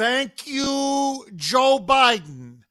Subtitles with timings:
[0.00, 2.62] Thank you, Joe Biden.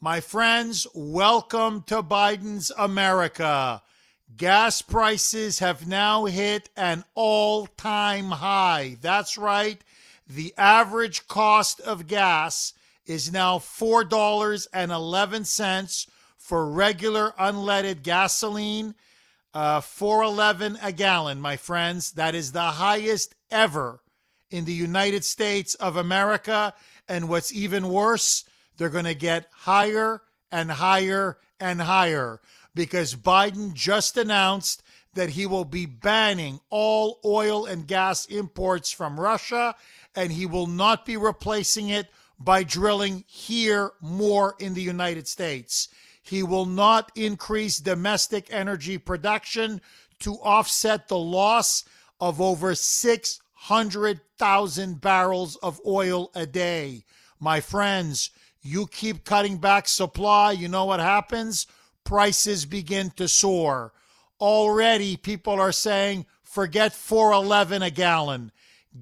[0.00, 3.82] My friends, welcome to Biden's America.
[4.36, 8.98] Gas prices have now hit an all time high.
[9.00, 9.82] That's right.
[10.28, 12.72] The average cost of gas
[13.04, 16.06] is now $4.11
[16.38, 18.94] for regular unleaded gasoline.
[19.52, 22.12] Uh, 411 a gallon, my friends.
[22.12, 24.02] That is the highest ever
[24.50, 26.74] in the United States of America.
[27.08, 28.44] And what's even worse,
[28.76, 32.40] they're going to get higher and higher and higher
[32.74, 34.82] because Biden just announced
[35.14, 39.74] that he will be banning all oil and gas imports from Russia
[40.14, 45.88] and he will not be replacing it by drilling here more in the United States.
[46.22, 49.80] He will not increase domestic energy production
[50.20, 51.84] to offset the loss
[52.20, 52.74] of over
[53.66, 57.02] 600,000 barrels of oil a day.
[57.40, 58.30] My friends,
[58.62, 61.66] you keep cutting back supply, you know what happens?
[62.04, 63.92] Prices begin to soar.
[64.40, 68.52] Already, people are saying, forget 411 a gallon.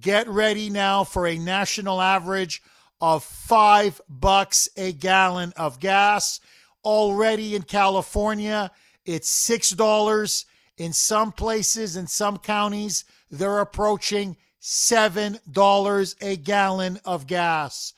[0.00, 2.62] Get ready now for a national average
[3.02, 6.40] of five bucks a gallon of gas.
[6.82, 8.70] Already in California,
[9.04, 10.46] it's six dollars.
[10.78, 17.92] In some places, in some counties, they're approaching seven dollars a gallon of gas.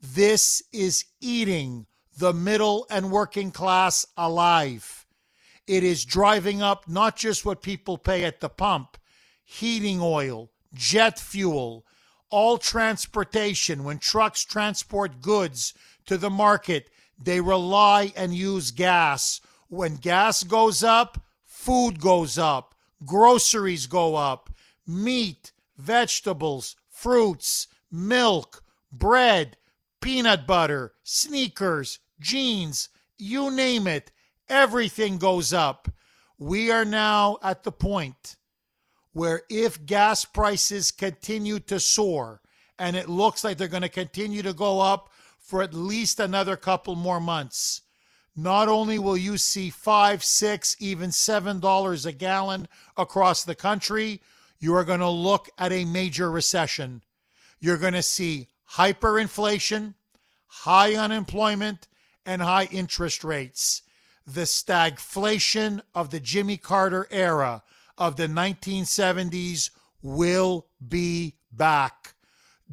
[0.00, 1.84] This is eating
[2.16, 5.04] the middle and working class alive.
[5.66, 8.98] It is driving up not just what people pay at the pump,
[9.42, 11.84] heating oil, jet fuel,
[12.30, 13.82] all transportation.
[13.82, 15.74] When trucks transport goods
[16.06, 16.88] to the market,
[17.20, 19.40] they rely and use gas.
[19.66, 24.50] When gas goes up, food goes up, groceries go up,
[24.86, 29.56] meat, vegetables, fruits, milk, bread,
[30.00, 32.88] peanut butter, sneakers, jeans,
[33.18, 34.10] you name it,
[34.48, 35.88] everything goes up.
[36.38, 38.36] We are now at the point
[39.12, 42.40] where if gas prices continue to soar,
[42.78, 46.56] and it looks like they're going to continue to go up for at least another
[46.56, 47.82] couple more months,
[48.34, 52.66] not only will you see five, six, even seven dollars a gallon
[52.96, 54.22] across the country,
[54.62, 57.02] you are going to look at a major recession.
[57.58, 59.94] You're going to see hyperinflation,
[60.46, 61.88] high unemployment,
[62.24, 63.82] and high interest rates.
[64.24, 67.64] The stagflation of the Jimmy Carter era
[67.98, 69.70] of the 1970s
[70.00, 72.14] will be back.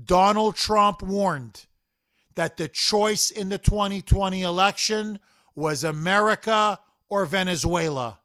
[0.01, 1.65] Donald Trump warned
[2.35, 5.19] that the choice in the 2020 election
[5.55, 6.79] was America
[7.09, 8.18] or Venezuela.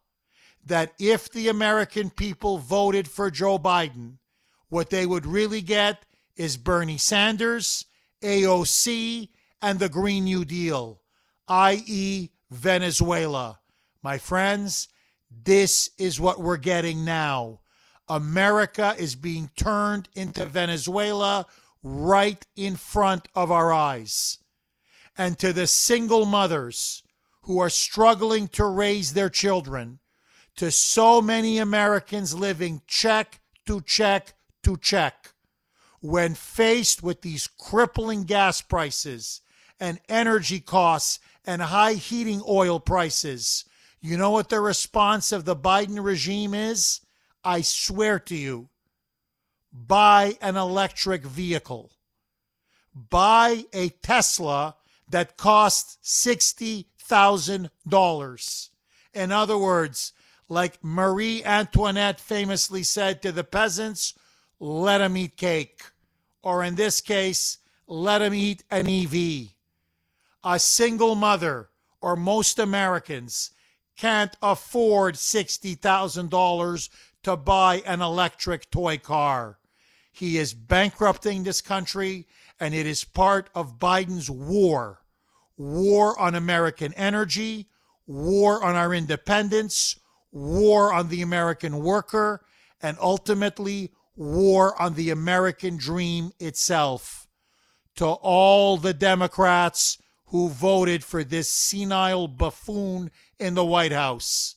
[0.66, 4.18] That if the American people voted for Joe Biden,
[4.68, 6.04] what they would really get
[6.36, 7.86] is Bernie Sanders,
[8.22, 9.28] AOC,
[9.60, 11.00] and the Green New Deal,
[11.48, 13.60] i.e., Venezuela.
[14.02, 14.88] My friends,
[15.30, 17.60] this is what we're getting now.
[18.08, 21.46] America is being turned into Venezuela
[21.82, 24.38] right in front of our eyes.
[25.16, 27.02] And to the single mothers
[27.42, 30.00] who are struggling to raise their children,
[30.56, 35.32] to so many Americans living check to check to check,
[36.00, 39.40] when faced with these crippling gas prices
[39.80, 43.64] and energy costs and high heating oil prices,
[44.00, 47.00] you know what the response of the Biden regime is?
[47.42, 48.68] I swear to you
[49.72, 51.90] buy an electric vehicle,
[52.94, 54.76] buy a Tesla
[55.08, 58.68] that costs $60,000.
[59.12, 60.12] In other words,
[60.54, 64.14] like Marie Antoinette famously said to the peasants,
[64.58, 65.82] let them eat cake.
[66.42, 69.48] Or in this case, let them eat an EV.
[70.44, 71.68] A single mother,
[72.00, 73.50] or most Americans,
[73.96, 76.88] can't afford $60,000
[77.24, 79.58] to buy an electric toy car.
[80.12, 82.26] He is bankrupting this country,
[82.60, 85.04] and it is part of Biden's war
[85.56, 87.68] war on American energy,
[88.06, 89.98] war on our independence,
[90.34, 92.44] war on the American worker,
[92.82, 97.26] and ultimately war on the American dream itself.
[97.96, 103.08] to all the Democrats who voted for this senile buffoon
[103.38, 104.56] in the White House.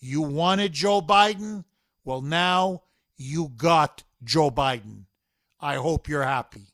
[0.00, 1.64] You wanted Joe Biden?
[2.04, 2.82] Well, now
[3.16, 5.04] you got Joe Biden.
[5.60, 6.71] I hope you're happy.